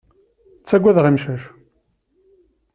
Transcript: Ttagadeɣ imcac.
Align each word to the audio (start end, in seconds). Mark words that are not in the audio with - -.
Ttagadeɣ 0.61 1.05
imcac. 1.07 1.43